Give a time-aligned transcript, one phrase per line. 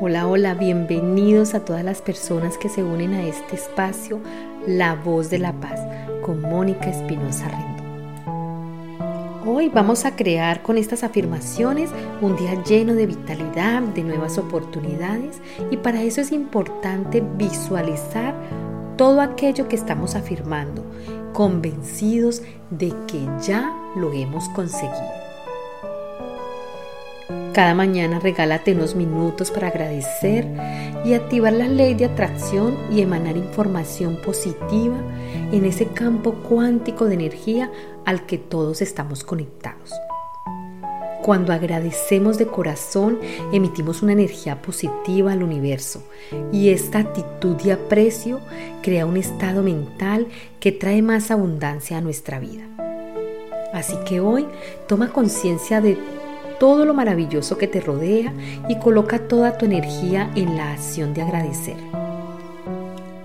[0.00, 4.20] Hola, hola, bienvenidos a todas las personas que se unen a este espacio,
[4.66, 5.80] La Voz de la Paz,
[6.20, 7.84] con Mónica Espinosa Rendón.
[9.46, 15.40] Hoy vamos a crear con estas afirmaciones un día lleno de vitalidad, de nuevas oportunidades
[15.70, 18.34] y para eso es importante visualizar
[18.96, 20.84] todo aquello que estamos afirmando,
[21.32, 25.23] convencidos de que ya lo hemos conseguido.
[27.54, 30.44] Cada mañana regálate unos minutos para agradecer
[31.04, 34.96] y activar la ley de atracción y emanar información positiva
[35.52, 37.70] en ese campo cuántico de energía
[38.04, 39.92] al que todos estamos conectados.
[41.22, 43.20] Cuando agradecemos de corazón,
[43.52, 46.02] emitimos una energía positiva al universo
[46.52, 48.40] y esta actitud de aprecio
[48.82, 50.26] crea un estado mental
[50.58, 52.64] que trae más abundancia a nuestra vida.
[53.72, 54.44] Así que hoy
[54.88, 55.96] toma conciencia de
[56.64, 58.32] todo lo maravilloso que te rodea
[58.70, 61.76] y coloca toda tu energía en la acción de agradecer.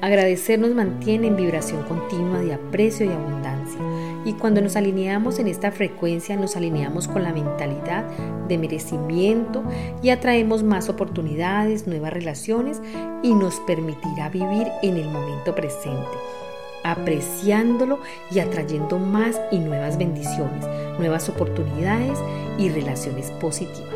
[0.00, 3.78] Agradecer nos mantiene en vibración continua de aprecio y abundancia.
[4.24, 8.02] Y cuando nos alineamos en esta frecuencia, nos alineamos con la mentalidad
[8.48, 9.62] de merecimiento
[10.02, 12.82] y atraemos más oportunidades, nuevas relaciones
[13.22, 16.08] y nos permitirá vivir en el momento presente
[16.84, 17.98] apreciándolo
[18.30, 20.64] y atrayendo más y nuevas bendiciones,
[20.98, 22.18] nuevas oportunidades
[22.58, 23.94] y relaciones positivas.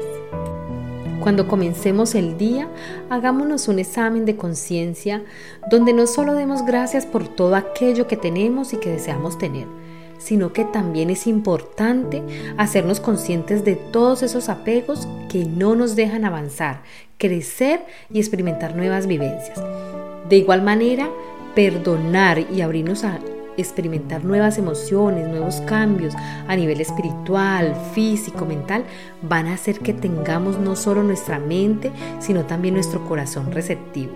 [1.23, 2.69] Cuando comencemos el día,
[3.09, 5.23] hagámonos un examen de conciencia
[5.71, 9.69] donde no solo demos gracias por todo aquello que tenemos y que deseamos tener,
[10.19, 12.25] sino que también es importante
[12.57, 16.83] hacernos conscientes de todos esos apegos que no nos dejan avanzar,
[17.19, 19.63] crecer y experimentar nuevas vivencias.
[20.29, 21.09] De igual manera,
[21.55, 23.21] perdonar y abrirnos a
[23.57, 26.15] experimentar nuevas emociones, nuevos cambios
[26.47, 28.85] a nivel espiritual, físico, mental,
[29.23, 34.13] van a hacer que tengamos no solo nuestra mente, sino también nuestro corazón receptivo.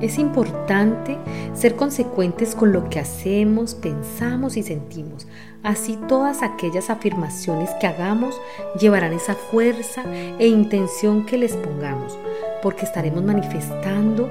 [0.00, 1.16] Es importante
[1.54, 5.26] ser consecuentes con lo que hacemos, pensamos y sentimos.
[5.62, 8.38] Así todas aquellas afirmaciones que hagamos
[8.78, 10.04] llevarán esa fuerza
[10.38, 12.18] e intención que les pongamos,
[12.62, 14.28] porque estaremos manifestando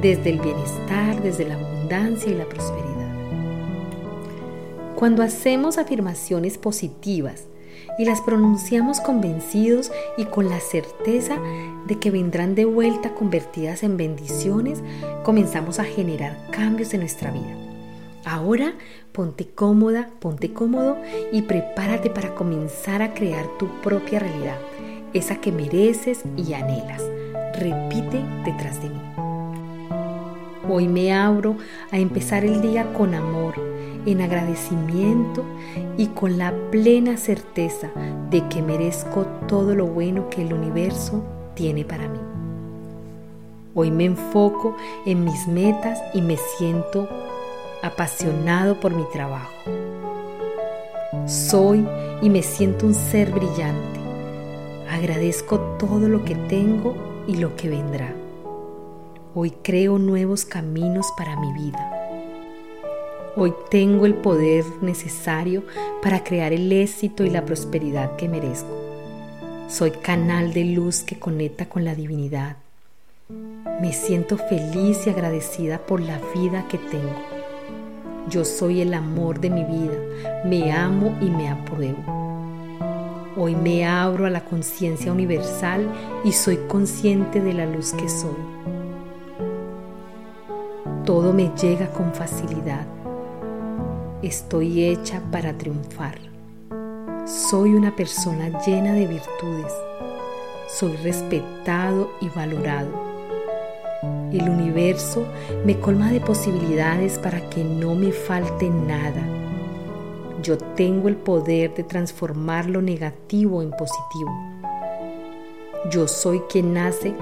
[0.00, 1.58] desde el bienestar, desde la
[1.88, 3.08] abundancia y la prosperidad.
[4.94, 7.44] Cuando hacemos afirmaciones positivas,
[7.98, 11.36] y las pronunciamos convencidos y con la certeza
[11.86, 14.82] de que vendrán de vuelta convertidas en bendiciones,
[15.24, 17.56] comenzamos a generar cambios en nuestra vida.
[18.24, 18.74] Ahora
[19.10, 20.96] ponte cómoda, ponte cómodo
[21.32, 24.58] y prepárate para comenzar a crear tu propia realidad,
[25.12, 27.02] esa que mereces y anhelas.
[27.54, 29.17] Repite detrás de mí.
[30.70, 31.56] Hoy me abro
[31.90, 33.54] a empezar el día con amor
[34.04, 35.42] en agradecimiento
[35.96, 37.90] y con la plena certeza
[38.28, 41.24] de que merezco todo lo bueno que el universo
[41.54, 42.18] tiene para mí.
[43.74, 44.76] Hoy me enfoco
[45.06, 47.08] en mis metas y me siento
[47.82, 49.50] apasionado por mi trabajo.
[51.26, 51.86] Soy
[52.20, 54.00] y me siento un ser brillante.
[54.90, 56.94] Agradezco todo lo que tengo
[57.26, 58.12] y lo que vendrá.
[59.40, 61.92] Hoy creo nuevos caminos para mi vida.
[63.36, 65.62] Hoy tengo el poder necesario
[66.02, 68.68] para crear el éxito y la prosperidad que merezco.
[69.68, 72.56] Soy canal de luz que conecta con la divinidad.
[73.80, 77.14] Me siento feliz y agradecida por la vida que tengo.
[78.28, 82.02] Yo soy el amor de mi vida, me amo y me apruebo.
[83.36, 85.88] Hoy me abro a la conciencia universal
[86.24, 88.77] y soy consciente de la luz que soy.
[91.08, 92.86] Todo me llega con facilidad
[94.22, 96.18] Estoy hecha para triunfar.
[97.24, 99.72] Soy una persona llena de virtudes.
[100.68, 102.90] Soy respetado y valorado.
[104.34, 105.24] El universo
[105.64, 109.26] me colma de posibilidades para que no me falte nada.
[110.42, 114.30] Yo tengo el poder de transformar lo negativo en positivo.
[115.90, 117.14] Yo soy quien hace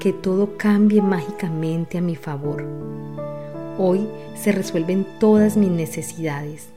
[0.00, 2.64] que todo cambie mágicamente a mi favor.
[3.78, 6.70] Hoy se resuelven todas mis necesidades.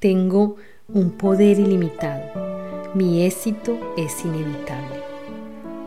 [0.00, 0.56] Tengo
[0.92, 2.92] un poder ilimitado.
[2.92, 5.00] Mi éxito es inevitable.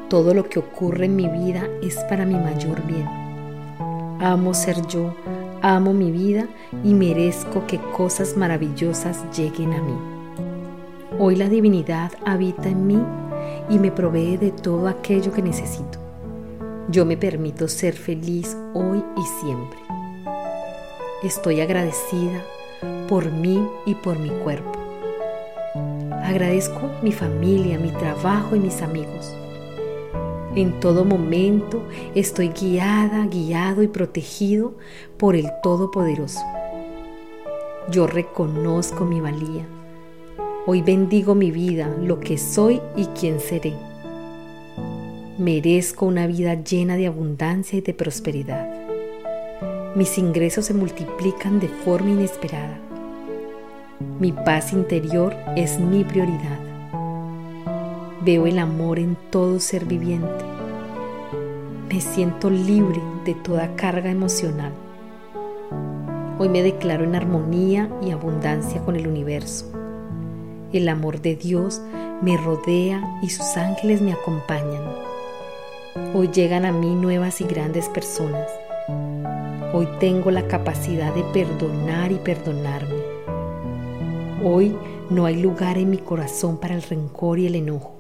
[0.10, 3.08] Todo lo que ocurre en mi vida es para mi mayor bien.
[4.22, 5.14] Amo ser yo,
[5.62, 6.48] amo mi vida
[6.82, 9.98] y merezco que cosas maravillosas lleguen a mí.
[11.20, 13.04] Hoy la divinidad habita en mí
[13.70, 16.07] y me provee de todo aquello que necesito.
[16.90, 19.78] Yo me permito ser feliz hoy y siempre.
[21.22, 22.42] Estoy agradecida
[23.10, 24.72] por mí y por mi cuerpo.
[26.24, 29.36] Agradezco mi familia, mi trabajo y mis amigos.
[30.56, 31.84] En todo momento
[32.16, 34.74] estoy guiada, guiado y protegido
[35.18, 36.40] por el Todopoderoso.
[37.92, 39.66] Yo reconozco mi valía.
[40.66, 43.74] Hoy bendigo mi vida, lo que soy y quién seré.
[45.38, 48.68] Merezco una vida llena de abundancia y de prosperidad.
[49.94, 52.80] Mis ingresos se multiplican de forma inesperada.
[54.20, 56.60] Mi paz interior es mi prioridad.
[58.26, 60.44] Veo el amor en todo ser viviente.
[61.88, 64.72] Me siento libre de toda carga emocional.
[66.40, 69.72] Hoy me declaro en armonía y abundancia con el universo.
[70.74, 71.80] El amor de Dios
[72.24, 75.07] me rodea y sus ángeles me acompañan.
[76.14, 78.50] Hoy llegan a mí nuevas y grandes personas.
[79.74, 83.04] Hoy tengo la capacidad de perdonar y perdonarme.
[84.44, 84.76] Hoy
[85.10, 87.96] no hay lugar en mi corazón para el rencor y el enojo.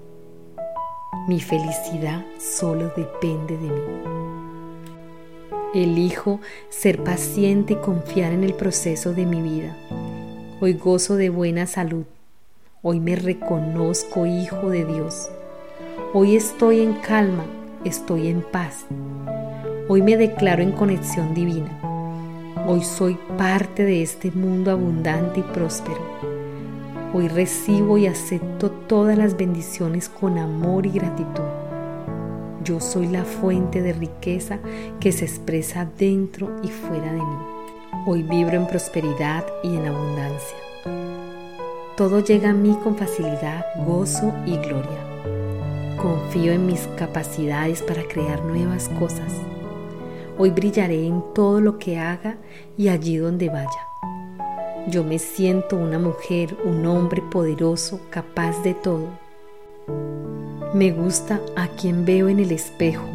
[1.27, 3.81] Mi felicidad solo depende de mí.
[5.75, 6.39] Elijo
[6.69, 9.75] ser paciente y confiar en el proceso de mi vida.
[10.61, 12.05] Hoy gozo de buena salud.
[12.81, 15.29] Hoy me reconozco hijo de Dios.
[16.13, 17.45] Hoy estoy en calma
[17.87, 18.85] estoy en paz.
[19.87, 21.71] Hoy me declaro en conexión divina.
[22.67, 26.01] Hoy soy parte de este mundo abundante y próspero.
[27.13, 31.43] Hoy recibo y acepto todas las bendiciones con amor y gratitud.
[32.63, 34.59] Yo soy la fuente de riqueza
[34.99, 37.37] que se expresa dentro y fuera de mí.
[38.05, 40.57] Hoy vibro en prosperidad y en abundancia.
[41.95, 45.36] Todo llega a mí con facilidad, gozo y gloria.
[45.97, 49.33] Confío en mis capacidades para crear nuevas cosas.
[50.37, 52.37] Hoy brillaré en todo lo que haga
[52.77, 53.87] y allí donde vaya.
[54.87, 59.09] Yo me siento una mujer, un hombre poderoso, capaz de todo.
[60.75, 63.07] Me gusta a quien veo en el espejo.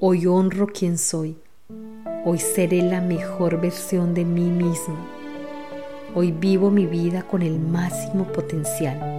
[0.00, 1.36] Hoy honro quien soy.
[2.24, 4.96] Hoy seré la mejor versión de mí misma.
[6.14, 9.18] Hoy vivo mi vida con el máximo potencial.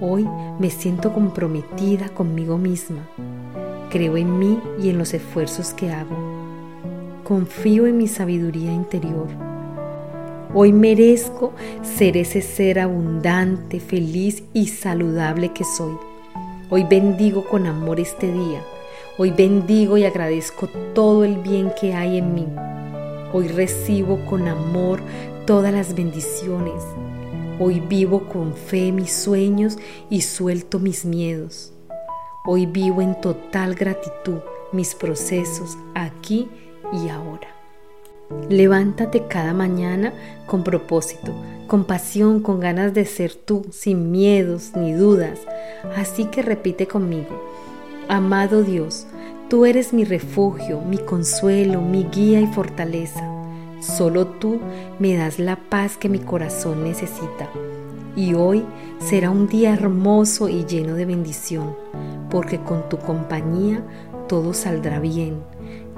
[0.00, 0.28] Hoy
[0.58, 3.08] me siento comprometida conmigo misma.
[3.90, 6.14] Creo en mí y en los esfuerzos que hago.
[7.24, 9.26] Confío en mi sabiduría interior.
[10.52, 15.96] Hoy merezco ser ese ser abundante, feliz y saludable que soy.
[16.68, 18.62] Hoy bendigo con amor este día.
[19.16, 22.46] Hoy bendigo y agradezco todo el bien que hay en mí.
[23.32, 25.00] Hoy recibo con amor
[25.46, 26.82] todas las bendiciones.
[27.58, 29.78] Hoy vivo con fe mis sueños
[30.10, 31.72] y suelto mis miedos.
[32.44, 34.40] Hoy vivo en total gratitud
[34.72, 36.50] mis procesos aquí
[36.92, 37.48] y ahora.
[38.50, 40.12] Levántate cada mañana
[40.44, 41.32] con propósito,
[41.66, 45.40] con pasión, con ganas de ser tú, sin miedos ni dudas.
[45.96, 47.42] Así que repite conmigo,
[48.06, 49.06] amado Dios,
[49.48, 53.35] tú eres mi refugio, mi consuelo, mi guía y fortaleza.
[53.86, 54.58] Solo tú
[54.98, 57.48] me das la paz que mi corazón necesita.
[58.16, 58.64] Y hoy
[58.98, 61.76] será un día hermoso y lleno de bendición,
[62.28, 63.84] porque con tu compañía
[64.28, 65.36] todo saldrá bien.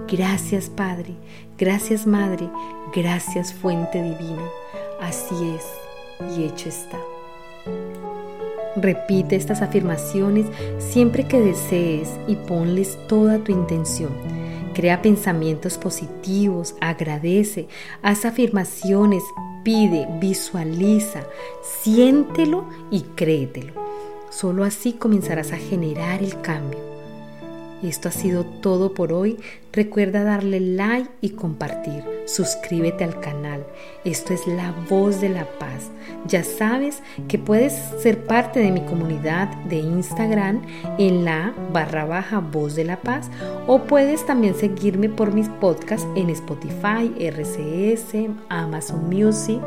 [0.06, 1.14] Gracias Padre,
[1.56, 2.50] gracias Madre,
[2.94, 4.44] gracias Fuente Divina.
[5.00, 5.64] Así es
[6.37, 6.99] y hecho está.
[8.76, 10.44] Repite estas afirmaciones
[10.79, 14.11] siempre que desees y ponles toda tu intención
[14.78, 17.66] Crea pensamientos positivos, agradece,
[18.00, 19.25] haz afirmaciones,
[19.64, 21.26] pide, visualiza,
[21.82, 23.73] siéntelo y créetelo.
[24.30, 26.98] Solo así comenzarás a generar el cambio.
[27.82, 29.38] Esto ha sido todo por hoy.
[29.73, 32.02] Recuerda darle like y compartir.
[32.26, 33.64] Suscríbete al canal.
[34.04, 35.90] Esto es La Voz de la Paz.
[36.26, 40.62] Ya sabes que puedes ser parte de mi comunidad de Instagram
[40.99, 43.30] en la barra baja Voz de la Paz
[43.66, 49.61] o puedes también seguirme por mis podcasts en Spotify, RCS, Amazon Music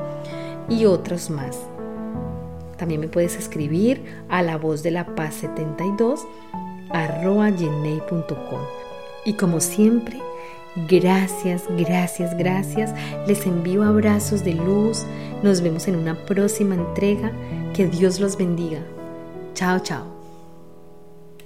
[0.68, 1.71] y otros más.
[2.82, 6.26] También me puedes escribir a la voz de la paz 72
[6.92, 8.62] gmail.com.
[9.24, 10.18] Y como siempre,
[10.90, 12.92] gracias, gracias, gracias.
[13.28, 15.06] Les envío abrazos de luz.
[15.44, 17.32] Nos vemos en una próxima entrega.
[17.76, 18.80] Que Dios los bendiga.
[19.54, 20.21] Chao, chao.